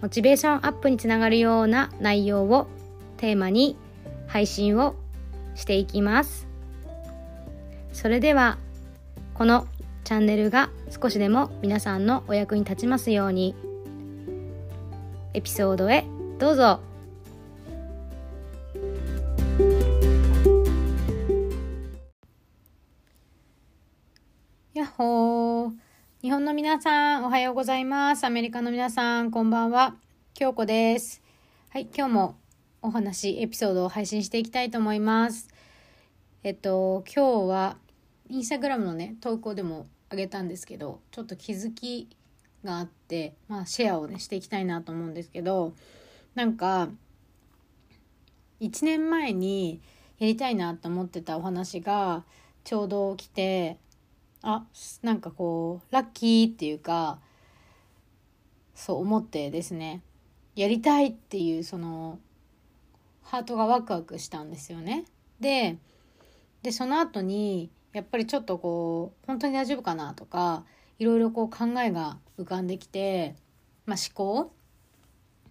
[0.00, 2.68] モチベーションアップにつながるような内容を
[3.16, 3.76] テーマに
[4.26, 4.94] 配信を
[5.54, 6.46] していきます。
[7.92, 8.58] それでは
[9.34, 9.66] この
[10.04, 13.54] チャンネルが少しでも皆さんのお役に立ちますように
[15.34, 16.04] エピソードへ
[16.38, 16.87] どうぞ。
[26.38, 28.22] 本の皆さんおはようございます。
[28.22, 29.96] アメリカの皆さんこんばんは。
[30.34, 31.20] 京子です。
[31.70, 32.36] はい今日も
[32.80, 35.48] お話エピソードを配信していきたいと思います。
[36.44, 37.76] えっと今日は
[38.28, 42.08] インスタグラムのね投稿でもあげたんですけどちょっと気づき
[42.62, 45.74] があってまあシェアをねしていきたいなと思うんですけど
[46.36, 46.88] なんか
[48.60, 49.80] 1年前に
[50.20, 52.22] やりたいなと思ってたお話が
[52.62, 53.76] ちょうど来て
[54.42, 54.64] あ
[55.02, 57.18] なんかこうラッキーっていうか
[58.74, 60.02] そう思ってですね
[60.54, 62.18] やりたいっていうその
[63.22, 65.04] ハートがワクワクしたんですよね。
[65.40, 65.78] で
[66.62, 70.64] でその後にやっぱりちょっとこう本当に大丈夫かなとか
[70.98, 73.34] いろいろこう考えが浮かんできて、
[73.86, 74.52] まあ、思考、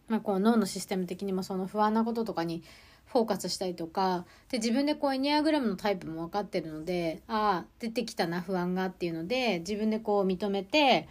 [0.07, 2.63] まあ、こう脳のシステム的にもその不安なこととかに
[3.07, 11.07] フォーカスしたりとかで自分でこうエニアグラムのタイプも分かってるのでああ出てきたな不安がっていうので自分でこう認めて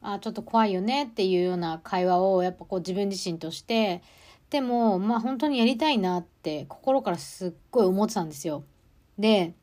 [0.00, 4.02] あちょっと怖いよねっていうような会話をやっぱこう自分自身として
[4.50, 8.64] でもまあ本当にやりたいなって心からすっごい思ってたんですよ。
[9.18, 9.54] で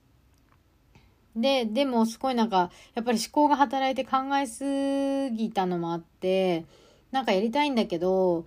[1.36, 6.66] ででもすごいなんかやっぱり思考が働いて考えすぎたのもあって
[7.12, 8.46] なんかやりたいんだけど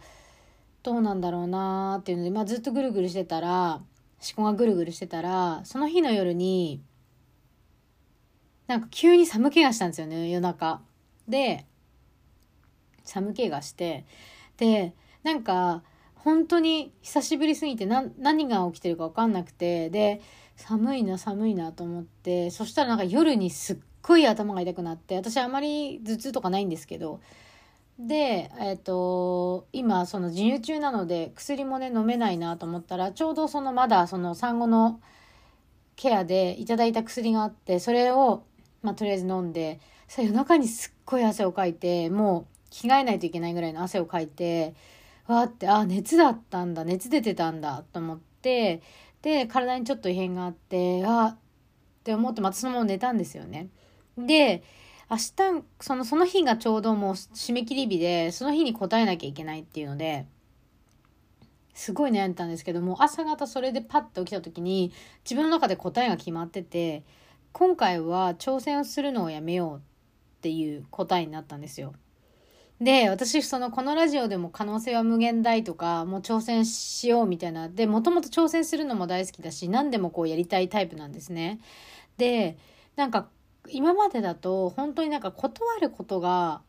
[0.88, 3.84] どうなんだろうなーっていうので、まあ、ずっとぐるぐるしてたら思
[4.36, 6.80] 考がぐるぐるしてたらその日の夜に
[8.68, 10.80] なんか急に寒気がしたんですよね夜中。
[11.28, 11.66] で
[13.04, 14.06] 寒気がして
[14.56, 14.94] で
[15.24, 15.82] なんか
[16.14, 20.22] 本当に久しぶりすぎて何が起きてるか分かんなくてで
[20.56, 27.20] 寒いな寒いなと思ってそしたらなんか夜にすっごい頭が痛くなって私あまり頭痛とかないんですけど
[27.98, 35.00] で、えっ、ー、と今その授乳中なので薬もね飲めないなと思ったらちょうどそのまだその産後の
[35.96, 38.44] ケアでいただいた薬があってそれを、
[38.82, 44.74] まあ、とりあえず飲んでそ夜中にすっごい汗をかいてもう着替えないといけないぐらいの汗をかいて
[45.26, 48.80] わーってあ熱だったんだ熱出てたんだと思って
[49.22, 51.38] で体にちょっと異変があってあっ
[52.04, 53.68] て思ってまたそのまま寝たんですよね。
[54.16, 54.62] で
[55.10, 60.26] 明日そのその日がちょうどもう締め切り日でその日に答えなきゃいけないっていうので
[61.72, 64.92] すごい悩んでたんですけども朝方それでパッと起きた時に
[65.24, 67.04] 自分の中で答えが決まってて
[67.52, 69.80] 今回は挑戦をするのをやめようっ
[70.40, 71.94] ていう答えになったんですよ。
[72.80, 77.68] で、私、その、このラジオでも可能性は無限大とか、もう挑戦しようみたいな。
[77.68, 81.58] で、もともと挑戦するのも大好きだし、何でもこうやりたいタイプなんですね。
[82.18, 82.56] で、
[82.94, 83.28] なんか、
[83.70, 86.62] 今までだと本当になんか断ることが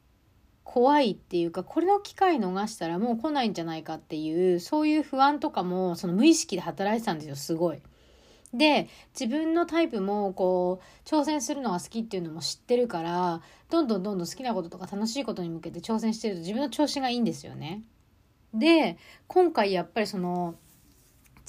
[0.64, 7.82] 怖いっていうかこれの機会逃したらもう来ないんじゃないかっていうそういう不安とかもその無意識で働いてたんですよすごい。
[8.54, 8.88] で
[9.20, 17.84] 自分のタイプもこう挑戦するのが好きっていうのも知ってるからどんどんどんどん好きなこととか楽しいことに向けて挑戦してると自分の調子がいいんですよね。
[18.54, 20.56] で今回やっぱりその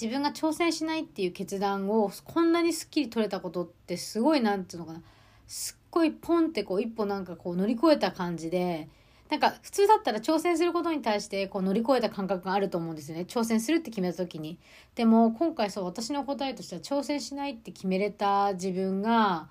[0.01, 5.05] 自分が挑戦しないっていう決断をこんなにすっきり取れたことってすごい何て言うのかな
[5.51, 8.89] すっごいポンってこう一歩なんかこう乗り越えた感じで
[9.31, 14.61] なんか普通だったら挑戦することに対してこう乗り越えた感覚があると思うんですよね挑戦するって決めた時に
[14.95, 19.49] でも今回そう私の答えとしては挑戦しないって決めれた自分が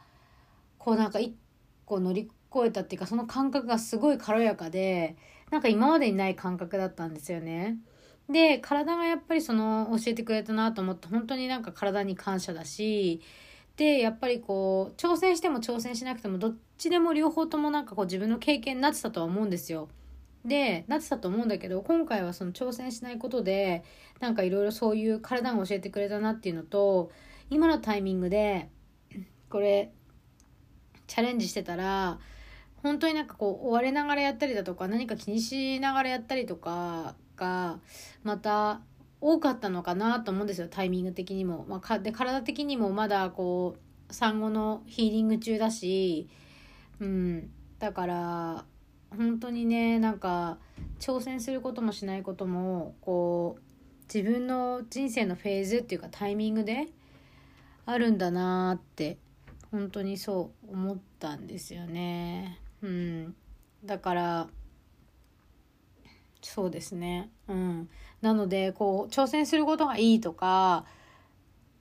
[0.78, 1.36] こうなんか一
[1.84, 5.18] 個乗り越えたっていうかその感覚がすごい軽やかで
[5.52, 7.78] なんか今までにない感覚だったんですよね。
[8.30, 13.22] で体がやっぱりその教えてくれたなと思って本当になんか体に感謝だし
[13.80, 19.88] でやっぱりこう挑戦しても挑戦しなくてもどっちでも両方ともなんかこう自分の経験になってたとは思うんですよ。
[20.44, 23.86] でなってたと思うんだけど今回はその挑戦しないことで
[24.20, 27.10] なんかいろいろそういう体が教えてくれたなっていうのと
[27.50, 28.70] 今のタイミングで
[29.50, 29.94] これ
[31.08, 32.20] チャレンジしてたら
[32.84, 37.80] 本当になんかこう追われながらやったりだとか何か気にしながらやったりとかが
[38.24, 38.82] また
[39.22, 41.66] 多かったのかなと思うんですよタイミング的にも。
[41.68, 43.76] まあ、かで体的にもまだこ
[44.10, 46.30] う産後のヒーリング中だし、
[47.00, 48.66] うん、だから
[49.16, 50.58] 本当にねなんか
[51.00, 53.62] 挑戦することもしないこともこう
[54.14, 56.88] 自分の人生のフェーズっていうかタイミングで
[57.86, 59.18] あるんだなって
[59.72, 62.60] 本当にそう思ったんですよね。
[62.82, 63.36] うん、
[63.84, 64.48] だから
[66.42, 67.30] そうですね。
[67.48, 67.90] うん。
[68.22, 70.86] なので、こう、挑戦することがいいとか、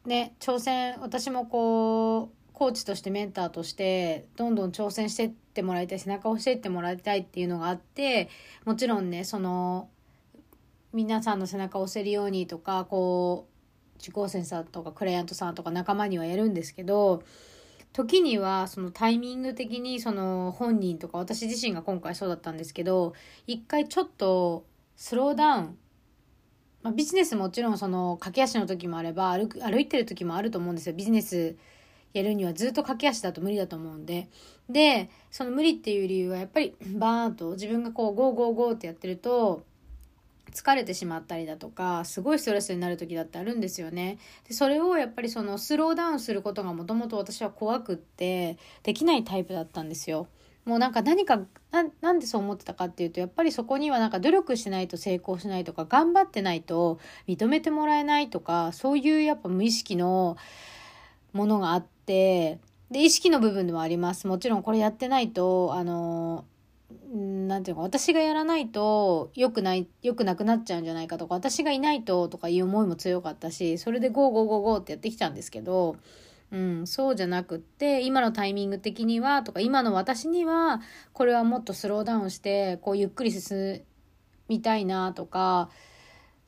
[0.04, 8.28] ね、挑戦、私もこう、コーチとしてメンターとして、どんどん挑戦してってもらいたい、背中を押してってもらいたいっていうのがあって、
[8.64, 9.88] もちろんね、その、
[10.92, 17.22] 皆さんの背中を押せるようにとか、こう、受講生さんとかクライアントさんとか仲間にはやるんですけど、
[17.92, 23.14] 時にはそのタイミング的にその本人とか私自身が今回そうだったんですけど
[23.46, 24.64] 一回ちょっと
[24.96, 25.78] スローダウン、
[26.82, 30.94] まあ、ビジネスもちろんその駆け足の時もあれば歩く歩いてる時もあると思うんですよ。
[30.94, 31.56] ビジネス
[32.12, 34.28] やるにはずっと駆け足だと無理だと思うんで。
[34.68, 39.64] でその無理っていう理由はやっぱりバーンと自分がこうゴーゴーゴーってやってると
[40.52, 44.18] 疲れてしまったりだとかすごいストレスになる時だってあるんですよね。
[44.46, 50.26] でそれをやっぱりそのスローダウンすることがもともと私は怖くってできないタイプだったんですよ。
[50.64, 51.40] もうなんか何か
[51.70, 60.36] なんでそう思ってたかっていうとやっぱりそこにはなんか努力しないと成功しないとか頑張ってないと認めてもらえないとかそういうやっぱ無意識の
[61.32, 62.58] ものがあって
[62.90, 64.26] で意識の部分でもあります。
[64.26, 66.44] もちろんこれやってないとあの
[66.90, 75.96] なんていうか、私がやらないと良くない、良くなくなっちゃうんじゃないかとか、私がいないととかいう思いも強かったし、それで go go go go ってやってきたんですけど、
[76.50, 80.80] うん、そうじゃなくって、今のタイミング的にはとか、今の私には、
[81.12, 83.82] これはもっとスローダウンして、こうゆっくり進
[84.48, 85.68] みたいなとか、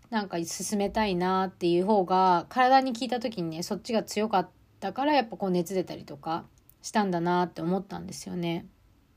[0.08, 4.48] なんか進めたいなっていう方が、体に聞いた時にね、そっちが強かっ
[4.80, 6.44] たから、やっぱこう熱出たりとか
[6.80, 8.66] したんだなって思ったんですよね。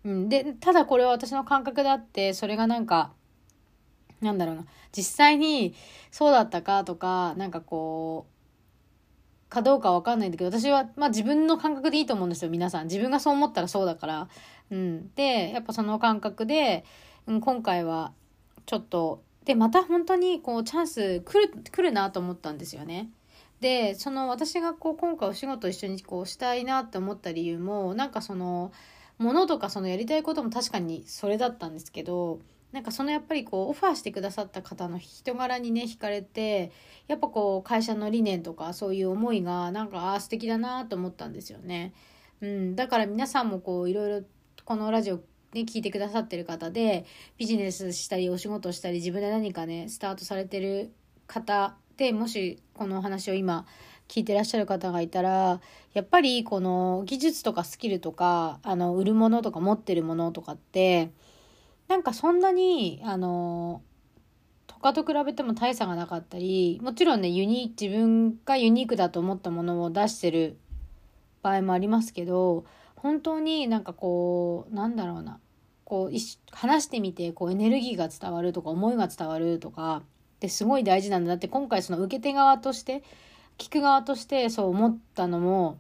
[0.06, 3.12] うん、でただこれは私の感覚であってそれがなんか
[4.22, 4.66] なんだろうな
[4.96, 5.76] 実際に
[6.12, 8.34] そうだったかとかなんかこう
[9.50, 14.28] かどうかわかんないんだけど私はまあ自分の感覚でいいと思うんですよ皆さん自分がそう思ったらそうだから。
[14.72, 16.84] うん、でやっぱその感覚で、
[17.28, 18.14] うん、今回は
[18.66, 23.10] ちょっとでまた本当にこうチャンス来る来るなと思ったんですよね。
[23.60, 28.72] でその私がこう今回お仕事一緒にこうしたいなって思った理由もなんかその
[29.18, 32.40] ものとかそのやりたいことも確かにそれだったんですけど
[32.72, 36.72] なんかそのやっぱりこうオファーしてくださった方の人柄にね惹かれて
[37.08, 41.94] やっぱこう会社の理念とかそういう思いがなんかあ素敵だなと思ったんですよね。
[42.42, 44.26] うん、だから皆さんもこういろいろ
[44.66, 45.22] このラジオ
[45.54, 47.06] ね、聞いてくださってる方で
[47.38, 50.92] ビジネスしたりお仕事したり自分で何かねスタートされてる
[51.28, 53.68] 方でもしこのお話を今
[54.08, 55.60] 聞いてらっしゃる方がいたら
[55.94, 61.12] やっぱりこの技術とかスキルとかあの売るものとか持ってるものとかって
[61.88, 63.82] なんかそんなにあの
[64.68, 70.58] 他と比べても大差がなかったりもちろんねユニ自分がユニークだと思ったものを出してる
[71.42, 72.66] 場合もありますけど
[72.96, 75.40] 本当になんかこうなんだろうな
[75.86, 76.18] こう
[76.52, 80.02] 話してみてこうエネルギーが伝わるとか思いが伝わるとかっ
[80.40, 83.04] てすごい大事なんだって今回その受け手側として
[83.58, 85.80] 聞く側としてそう思ったのも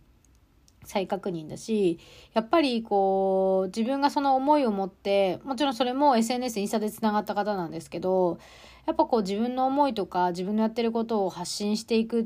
[0.85, 1.99] 再確認だし
[2.33, 8.37] やっぱりこう自分がその思いを持ってもちろんそれも SNS インスタでつながった方なんですけど
[8.85, 12.25] やっぱこう自分の思いとか自分のやってることを発信していくっ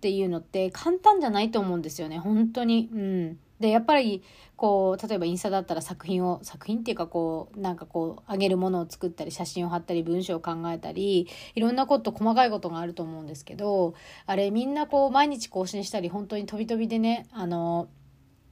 [0.00, 3.38] ていうのって簡単じゃないと思うんですよね本当にうん。
[3.60, 4.22] でやっぱり
[4.56, 13.94] こう例えばインスタだったら作品を作品っていうかこうなんかこうあげるものを作ったり写真を貼ったり文章を考えたりいろんなこと細かいことがあると思うんですけど
[14.26, 17.88] あれみんなこう毎日更新したり本当に飛び飛びでねあの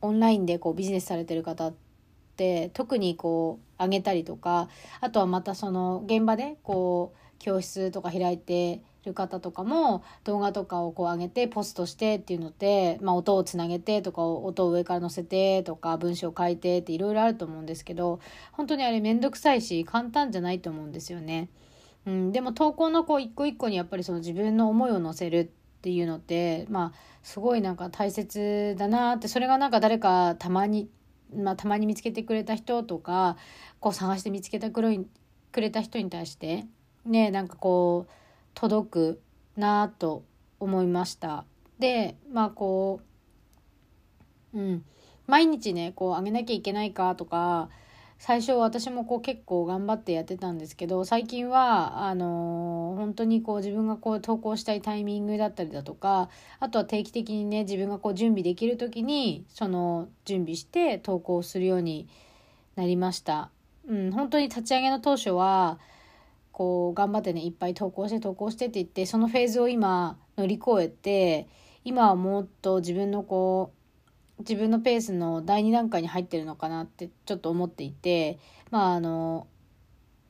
[0.01, 1.75] オンラインでこうビジネスされてる方っ
[2.37, 4.69] て特にこうあげたりとか
[5.01, 18.21] あとはまたその現場でこう教室とか開いてる方とかも動画とかをこう上げてポストしてっていうのって、まあ、音をつなげてとか音を上から載せてとか文章を書いてっていろいろあると思うんですけど
[18.53, 21.49] 本当にあれめんどくさいし簡単じゃないと思うんですよね。
[22.07, 25.49] うん、でも投稿のこう一個一個にやっぱりその自分の思いを載せるっ
[25.83, 30.89] ていうのってまあすごいなんか大切だなってそれがなんか誰かたまに
[31.35, 33.37] まあ、たまに見つけてくれた人とか
[33.81, 36.67] こう探して見つけてくれた人に対して
[37.05, 38.13] ねなんかこう
[38.57, 39.21] 届く
[39.57, 40.25] なと
[40.59, 41.45] 思いました。
[41.79, 43.01] でまあこ
[44.55, 44.85] ううん
[45.27, 47.69] 毎日ねこうあげなきゃいけないかとか
[48.19, 62.09] 最初私もこう結構頑張ってやってたんですけど最近はあのー、本当にこう自分がこう投稿したいタイミングだったりだとかあとは定期的にね自分がこう準備できる時にその準備して投稿するように
[62.75, 63.51] なりました。
[63.87, 65.79] うん、本当に立ち上げの当初は
[66.57, 71.49] こう頑張ってねいっぱい投稿して投稿してって言ってそのフェーズを今乗り越えて
[71.85, 73.75] 今はもっと自分のこ
[74.39, 78.39] う自分のペースの第2段階に入ってるのかなってちょっと思っていて
[78.71, 79.49] まああの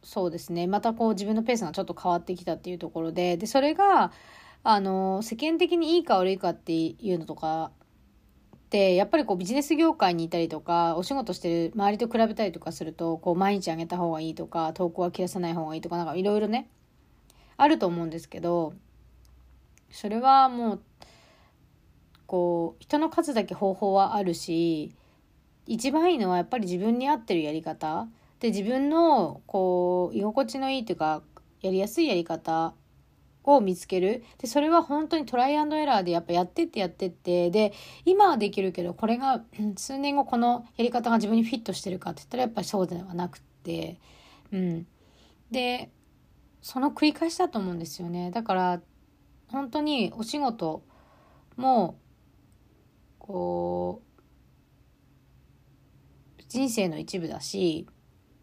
[0.02, 0.66] そうですね。
[0.66, 4.11] またこう自分のペースがちょっと変わってきたっていうところででそれが
[4.64, 7.71] あの世間的にいいか悪いかっていうのとか
[8.76, 16.68] やっぱりこうビジネス業界にいたりとかお仕事してる周りと比べたりとかするとこう毎日あげた方がいいとか投稿は切らさない方がいいとかなんかいろいろね
[17.56, 18.75] あると思うんですけど
[19.90, 20.80] それはもう
[22.26, 24.95] こう人の数だけ方法はあるし
[25.66, 28.09] 一番いいのはやっぱり自分に合ってるやり方。
[28.38, 31.23] で自分のこう居心地のいいというか
[31.62, 32.75] やりやすいやり方
[33.46, 34.24] を見つける。
[34.38, 37.72] で、それは本当にトライアンドエラーでやっぱやってってやってって、で、
[38.04, 39.42] 今はできるけど、これが
[39.76, 43.98] 数年後このやり方が自分にフィットしてるかって言ったらやっぱりそうではなくて、
[44.52, 44.86] うん。
[45.50, 45.90] で、
[46.60, 48.32] その繰り返しだと思うんですよね。
[48.32, 48.80] だから、
[49.48, 50.82] 本当にお仕事
[51.56, 51.96] も、
[53.20, 54.06] こう、
[56.48, 57.86] 人生の一部だし、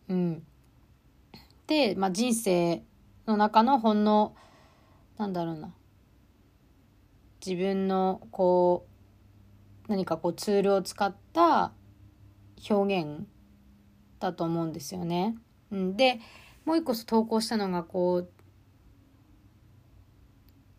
[0.08, 0.44] うん。
[1.68, 2.84] で、まあ、人生
[3.28, 4.36] の中のほんの
[5.18, 5.74] なんだろうな
[7.46, 8.86] 自分のこ
[9.88, 11.74] う何かこうツールを使った
[12.70, 13.28] 表現
[14.20, 15.36] だと思うんですよね。
[15.72, 16.20] うん、で
[16.66, 18.30] もう一個投稿したのがこう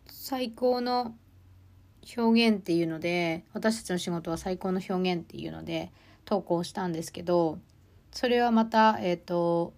[0.07, 1.15] 最高の
[2.17, 5.91] 表現っていうので私たちの仕事は最高の表現っていうので
[6.23, 7.59] 投稿したんですけど
[8.11, 9.73] それはまた、えっ、ー、と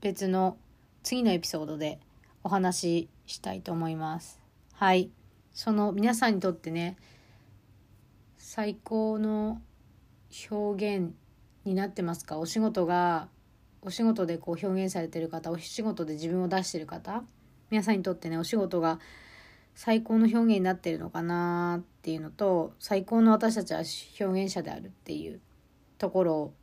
[0.00, 0.56] 別の
[1.02, 1.98] 次のエピソードで
[2.44, 4.40] お話したいと思います。
[4.74, 5.10] はい。
[5.52, 6.96] その皆さんにとってね、
[8.36, 9.60] 最高の
[10.50, 11.14] 表現
[11.64, 12.38] になってますか？
[12.38, 13.28] お仕事が、
[13.82, 17.22] お仕事でこう表現されてる方、お仕事で自分を出してる方、
[17.70, 18.98] 皆さんにとってね、お仕事が
[19.74, 23.82] 最高の表現になってるのかなっていうのと、最高の私たちは
[24.20, 25.40] 表現者であるっていう
[25.98, 26.54] ところを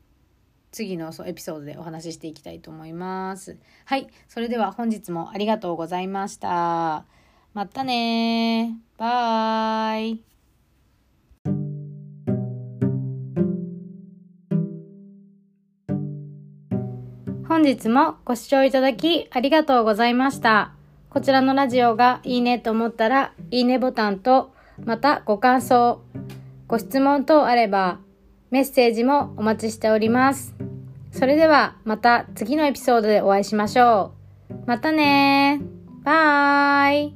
[0.71, 3.57] 次のエピソードでお話ししていきたいと思います。
[3.85, 4.07] はい。
[4.27, 7.05] それでは本日もありがとうございました。
[7.53, 10.21] またねバイ。
[17.47, 20.73] 本日もご視聴いただきありがとうございました。
[21.09, 24.53] こちらのラジオがいいねと思ったら、いいねボタンと、
[24.85, 26.01] またご感想、
[26.67, 27.99] ご質問等あれば、
[28.51, 30.58] メッセージもお待ちしております。
[31.11, 34.13] それではまた次のエピソードでお会いしましょ
[34.49, 34.53] う。
[34.65, 35.61] またね
[36.03, 37.15] バイ